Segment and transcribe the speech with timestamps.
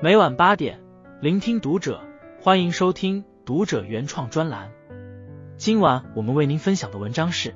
[0.00, 0.80] 每晚八点，
[1.20, 2.00] 聆听读者，
[2.40, 4.70] 欢迎收听读者原创专栏。
[5.56, 7.52] 今晚我们为您分享的文章是：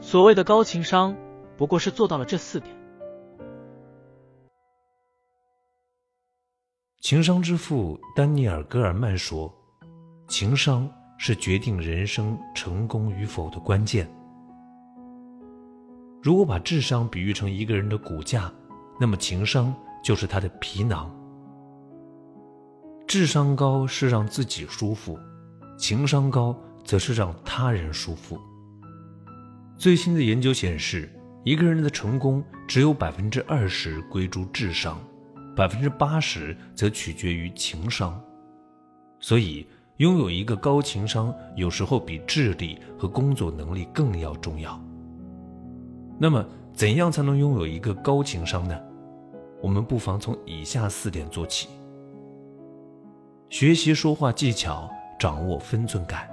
[0.00, 1.16] 所谓的高情商，
[1.56, 2.74] 不过是做到了这四点。
[7.02, 9.54] 情商之父丹尼尔·戈尔曼说
[10.26, 14.12] ：“情商是决定人生成功与否的关键。
[16.20, 18.52] 如果把智商比喻成一个人的骨架，
[18.98, 21.08] 那么情商就是他的皮囊。”
[23.06, 25.18] 智商高是让自己舒服，
[25.76, 28.40] 情商高则是让他人舒服。
[29.76, 31.08] 最新的研究显示，
[31.44, 34.98] 一个人的成功只有百分之二十归诸智商，
[35.54, 38.18] 百分之八十则取决于情商。
[39.20, 39.66] 所以，
[39.98, 44.82] 拥有一个高情商，有时候比智力和工作能力更要重要。
[46.18, 48.76] 那么，怎样才能拥有一个高情商呢？
[49.62, 51.68] 我们不妨从以下四点做起。
[53.54, 56.28] 学习说话技巧，掌握分寸感。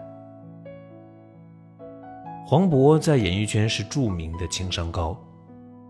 [2.44, 5.16] 黄渤在演艺圈是著名的情商高，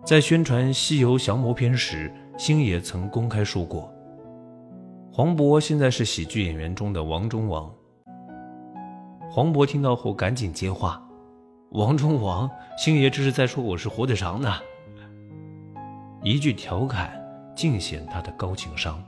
[0.06, 3.90] 在宣传《西游降魔篇》时，星爷曾公开说过
[5.09, 7.74] ：“黄渤现在是喜剧演员中的王中王。”
[9.32, 11.02] 黄渤听到后赶紧接话
[11.72, 14.54] ：“王中王，星爷这是在说我是火腿肠呢。”
[16.26, 17.09] 一句调侃，
[17.56, 19.02] 尽显他的高情商。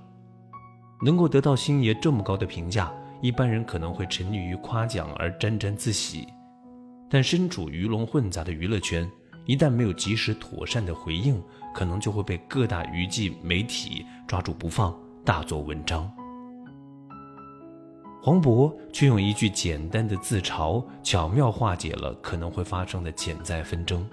[1.04, 2.90] 能够得到星爷这么高的评价，
[3.22, 6.26] 一般人可能会沉溺于夸奖而沾沾自喜，
[7.10, 9.10] 但身处鱼龙混杂的娱乐圈，
[9.46, 14.96] 一旦没有及时妥善的回应，可能就会被各大娱记媒体抓住不放，
[15.26, 16.10] 大做文章。
[18.22, 24.08] 黄渤却用一句简单的自嘲，巧妙化解了可能会发生的潜在纷争。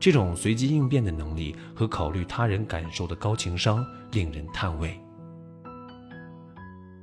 [0.00, 5.00] 这种随机应变的能力和考虑他人感受的高情商，令人叹为。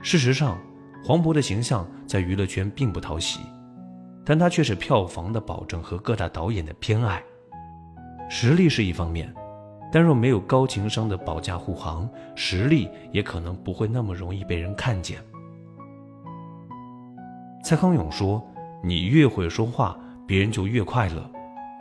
[0.01, 0.57] 事实上，
[1.03, 3.39] 黄渤的形象在娱乐圈并不讨喜，
[4.25, 7.21] 但他却是票房的保证和各大导演的偏爱。
[8.29, 9.33] 实力是一方面，
[9.91, 15.19] 但若没有高情商的保驾护航，实力也可能不会那么容易被人看见。
[17.63, 18.45] 蔡康永说
[18.83, 21.21] ：“你越会说话，别人就越快乐；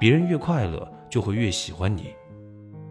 [0.01, 2.05] 别人越快乐，就会越喜欢你；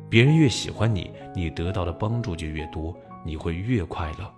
[0.09, 2.95] 别人越喜欢你，你得到的帮助就越多，
[3.25, 4.31] 你会越快乐。”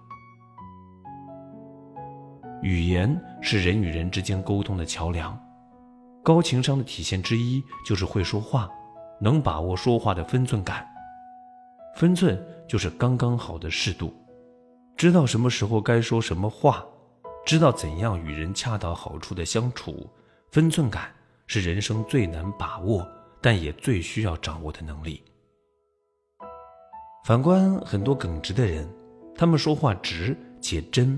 [2.67, 5.39] 语言是人与人之间沟通的桥梁，
[6.21, 8.69] 高情商的体现之一就是会说话，
[9.21, 10.85] 能把握说话的分寸感。
[11.95, 14.13] 分寸就是刚刚好的适度，
[14.97, 16.85] 知道什么时候该说什么话，
[17.45, 20.05] 知道怎样与人恰到好处的相处。
[20.51, 21.09] 分寸感
[21.45, 23.07] 是人生最难把握，
[23.41, 25.23] 但也最需要掌握的能力。
[27.23, 28.85] 反观很多耿直的人，
[29.37, 31.17] 他们说话直且真。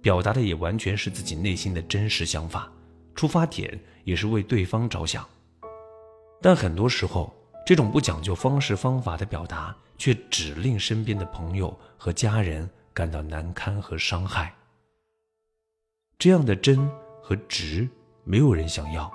[0.00, 2.70] 表达的也完全是自己内心的真实想法，
[3.14, 5.26] 出发点也是为对方着想。
[6.40, 7.34] 但很多时候，
[7.66, 14.54] 这种不讲究方式方法的表达，却只令身边的朋友和家人感到难堪和伤害。
[16.16, 16.88] 这样的真
[17.20, 17.88] 和直，
[18.24, 19.12] 没有人想要。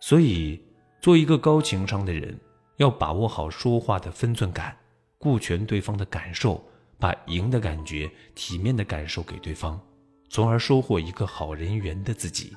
[0.00, 0.62] 所以，
[1.00, 2.38] 做一个高情商的人，
[2.76, 4.76] 要把握好说话的分寸感，
[5.18, 6.62] 顾全对方的感受。
[7.00, 9.80] 把赢的感觉、体面的感受给对方，
[10.28, 12.54] 从而收获一个好人缘的自己。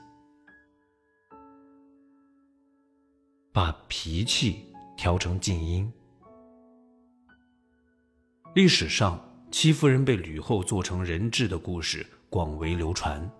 [3.53, 4.65] 把脾气
[4.97, 5.91] 调成静音。
[8.53, 13.31] 历史上，戚夫人被吕后做成人质的故事广为流传，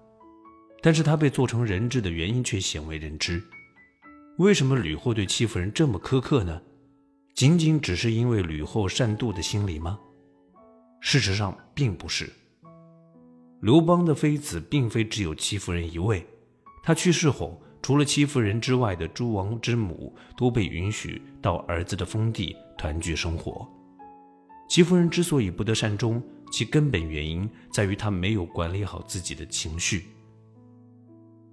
[0.82, 3.44] 但是她被做成人质的原因却鲜为人知。
[4.38, 6.62] 为什么吕后对戚夫人这么苛刻呢？
[7.36, 10.00] 仅仅只是因为吕后善妒的心理吗？
[11.06, 12.32] 事实上并不是。
[13.60, 16.26] 刘邦的妃子并非只有戚夫人一位，
[16.82, 23.68] 他去世后，除了戚夫人之外的诸王之母都被允许到儿子的封地团聚生活。
[24.70, 30.06] 戚夫人之所以不得善终，其根本原因在于她没有管理好自己的情绪。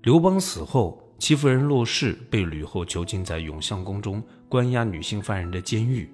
[0.03, 6.09] 刘邦死后，戚夫人落氏被吕后囚禁在永相宫中关押女性犯人的监狱，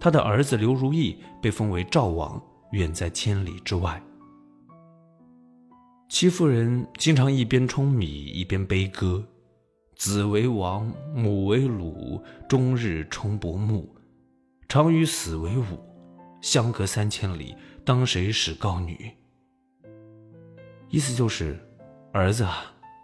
[0.00, 2.42] 他的儿子刘如意被封为赵王。
[2.74, 4.02] 远在千里之外，
[6.08, 9.24] 戚夫人经常一边舂米一边悲歌
[9.94, 13.88] ：“子为王，母为虏，终日冲薄暮，
[14.68, 15.78] 常与死为伍，
[16.40, 17.54] 相隔三千里，
[17.84, 19.08] 当谁使告女？”
[20.90, 21.56] 意思就是，
[22.12, 22.44] 儿子，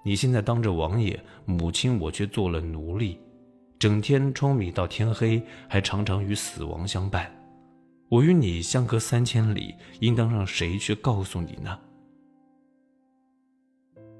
[0.05, 3.21] 你现在当着王爷，母亲我却做了奴隶，
[3.79, 7.33] 整天舂米到天黑，还常常与死亡相伴。
[8.11, 11.79] 我与你相隔三千里，应当让谁去告诉你呢？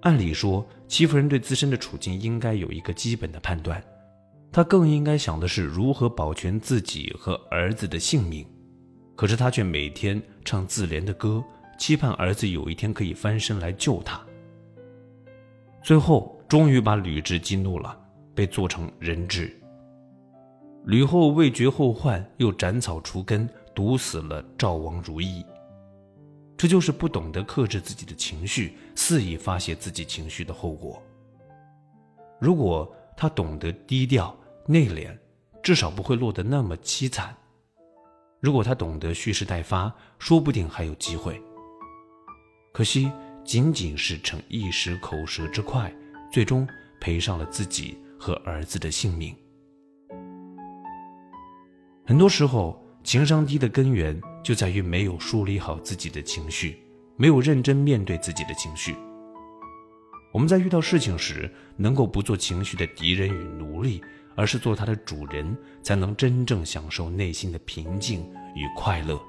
[0.03, 3.83] 按理说，戚夫人对自身的处境应该有一个基本的判断，
[4.53, 8.47] 她更应该想的是如何保全自己和儿子的性命。
[9.17, 11.43] 可是她却每天唱自怜的歌，
[11.77, 14.25] 期盼儿子有一天可以翻身来救她。
[15.83, 17.99] 最后，终于把吕雉激怒了，
[18.37, 19.53] 被做成人质。
[20.85, 23.47] 吕后未绝后患，又斩草除根，
[23.81, 25.43] 毒死了赵王如意。
[26.55, 31.03] 这就是不懂得克制自己的情绪，肆意发泄自己情绪的后果。
[32.39, 34.37] 如果他懂得低调
[34.67, 35.17] 内敛，
[35.63, 37.35] 至少不会落得那么凄惨。
[38.39, 41.43] 如果他懂得蓄势待发，说不定还有机会。
[42.75, 43.11] 可惜，
[43.47, 45.91] 仅仅是逞一时口舌之快，
[46.31, 46.69] 最终
[47.01, 49.35] 赔上了自己和儿子的性命。
[52.05, 56.79] 很多时候，情商低的根源就在于没有梳理好自己的情绪，
[57.17, 58.95] 没有认真面对自己的情绪。
[60.33, 64.01] 我们在遇到事情时，能够不做情绪的敌人与奴隶，
[64.37, 68.21] 而是做它的主人，才能真正享受内心的平静
[68.55, 69.21] 与快乐。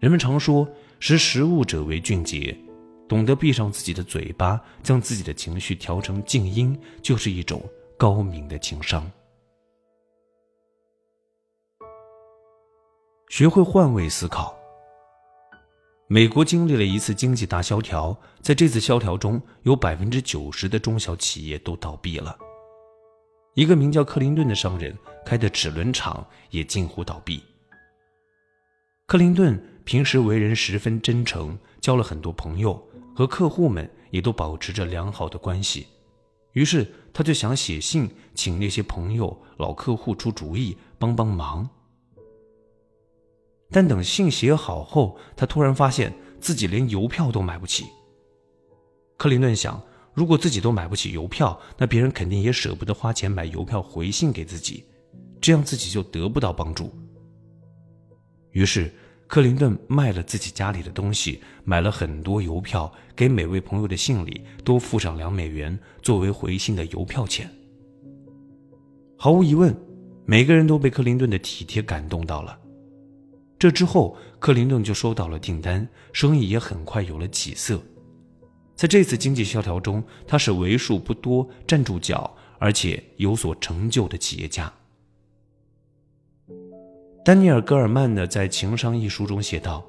[0.00, 0.68] 人们常说
[0.98, 2.56] “识时务者为俊杰”，
[3.06, 7.62] 懂得闭上自己的嘴巴，将自己的情绪调成静音，就是一种
[7.96, 9.08] 高明的情商。
[13.28, 14.56] 学会换位思考。
[16.06, 22.36] 美国经历了一次经济大萧条，在这次萧条中，有百分之九十的中小企业都倒闭了。
[23.54, 24.96] 一个名叫克林顿的商人
[25.26, 27.42] 开的齿轮厂也近乎倒闭。
[29.06, 32.82] 克林顿平时为人十分真诚，交了很多朋友，
[33.14, 35.86] 和客户们也都保持着良好的关系。
[36.52, 41.68] 于是他就想写信请那些朋友、老客户出主意，帮帮忙。
[43.70, 47.84] 但等信写好后，他突然发现自己连邮票都买不起。
[49.16, 49.82] 克林顿想，
[50.14, 54.84] 如果自己都买不起邮票，那别人肯定也舍不得花钱买邮票回信给自己，
[55.40, 56.92] 这样自己就得不到帮助。
[58.52, 58.90] 于是，
[59.26, 67.50] 克林顿卖了自己家里的东西，买了很多邮票，给每位朋友的信里都附上两美元作为回信的邮票钱。
[69.18, 69.76] 毫无疑问，
[70.24, 72.58] 每个人都被克林顿的体贴感动到了。
[73.58, 77.82] 这之后，克林顿就收到了订单，生意也很快有了起色。
[78.76, 84.72] 在这次经济萧条中，他是为数不多站住脚而且有所成就的企业家。
[87.24, 89.84] 丹尼尔·戈尔曼呢，在《情商》一书中写道：“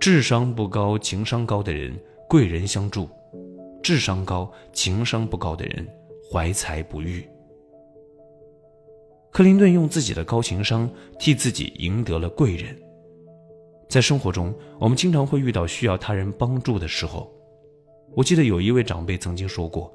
[0.00, 1.94] 智商不高、情商高的人，
[2.26, 3.06] 贵人相助；
[3.82, 5.86] 智商高、情商不高的人，
[6.32, 7.28] 怀才不遇。”
[9.30, 12.74] 克林顿用自己的高情商替自己赢得了贵人。
[13.88, 17.32] 在生活中，我们经常会遇到需要他人帮助的时候。
[18.14, 19.92] 我记得有一位长辈曾经说过：“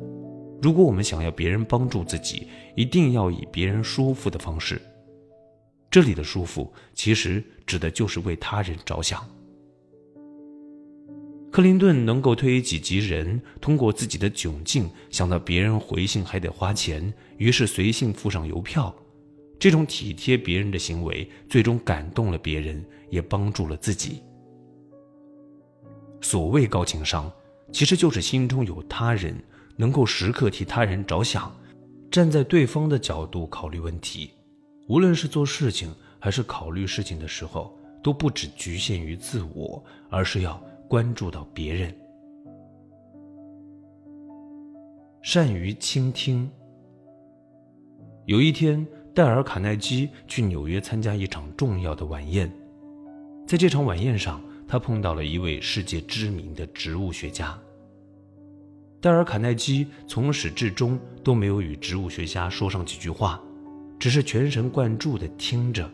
[0.62, 4.82] 如果我们想要别人帮助自己，一定要以别人舒服的方式。”
[5.90, 9.28] 这里的舒服，其实指的就是为他人着想。
[11.52, 18.94] 克林顿能够推己及人，通过自己的窘境想到别人回信还得花钱，于是随信附上邮票。
[19.60, 24.22] 这种体贴别人的行为，最终感动了别人，也帮助了自己。
[26.22, 27.30] 所谓高情商，
[27.70, 29.36] 其实就是心中有他人，
[29.76, 31.54] 能够时刻替他人着想，
[32.10, 34.32] 站在对方的角度考虑问题。
[34.88, 40.56] 无论是做事情还是考虑事情的时候，都不只局限于自我，而是要
[40.88, 41.94] 关注到别人。
[45.22, 46.50] 善于倾听。
[48.26, 48.88] 有一天。
[49.14, 52.50] 戴尔·卡耐基去纽约参加一场重要的晚宴，
[53.48, 57.60] 在这场晚宴上，他碰到了一位世界知名的植物学家。
[59.02, 63.42] 戴尔·卡耐基从始至终都没有与植物学家说上几句话，
[63.98, 65.90] 只是全神贯注地听着。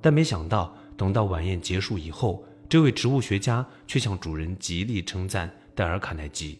[0.00, 6.58] 但没想到，等到晚宴结束以后，这位植物学家却向主人极力称赞戴尔·卡耐基，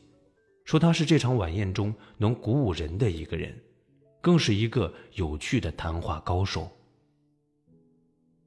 [0.64, 3.54] 说他是这场晚宴中能鼓舞人的一个人。
[4.20, 6.70] 更是一个有趣的谈话高手。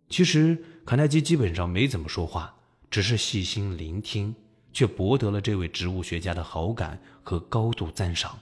[0.09, 2.55] 其实，卡耐基基本上没怎么说话，
[2.91, 4.35] 只是细心聆听，
[4.71, 8.37] 却博得了这位植物学家的好感和高度赞赏。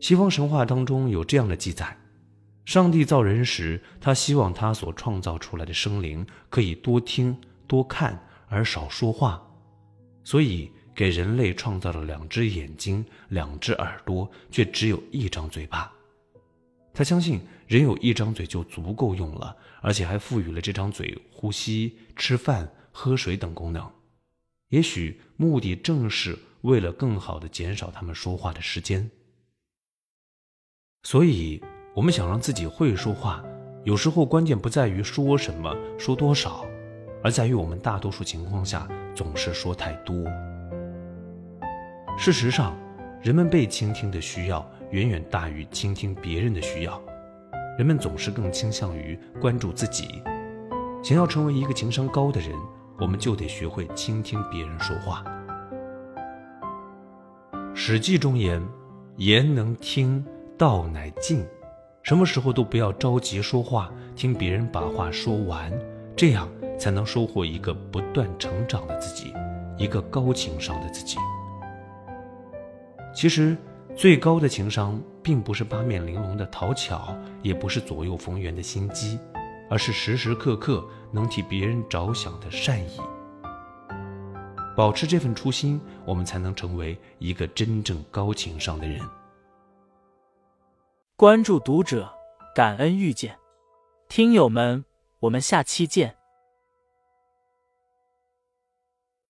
[0.00, 1.96] 西方神话当中有这样的记载：
[2.66, 9.42] 上帝造人时，他希望他所创造出来的生灵可以多听、多看，而少说话，
[10.22, 10.70] 所以。
[10.94, 15.92] 给人类创造了两只眼睛、两只耳朵，却只有一张嘴巴。
[16.92, 23.90] 他相信人有一张嘴就足够用了，而且还赋予了这张嘴呼吸、吃饭、喝水等功能。
[24.68, 29.10] 也许目的正是为了更好的减少他们说话的时间。
[31.02, 31.60] 所以，
[31.94, 33.44] 我们想让自己会说话，
[33.84, 36.64] 有时候关键不在于说什么、说多少，
[37.22, 40.14] 而在于我们大多数情况下总是说太多。
[42.16, 42.74] 事实上，
[43.20, 47.00] 人们被倾听的需要远远大于倾听别人的需要。
[47.76, 50.22] 人们总是更倾向于关注自己。
[51.02, 52.50] 想要成为一个情商高的人，
[52.98, 55.24] 我们就得学会倾听别人说话。
[57.74, 58.62] 《史记》中言
[59.18, 60.24] ：“言能听，
[60.56, 61.44] 道乃进。”
[62.04, 65.72] 什么时候都不要着急说话，听别人把话说完，
[66.14, 69.34] 这样才能收获一个不断成长的自己，
[69.76, 71.18] 一个高情商的自己。
[73.14, 73.56] 其实，
[73.96, 79.18] 最高的情商并不是八面玲珑的讨巧，也不是左右逢源的心机，
[79.70, 83.00] 而是时时刻刻能替别人着想的善意。
[84.76, 89.00] 保持这份初心，我们才能成为一个真正高情商的人。
[91.14, 92.12] 关注读者，
[92.52, 93.38] 感恩遇见，
[94.08, 94.84] 听友们，
[95.20, 96.16] 我们下期见。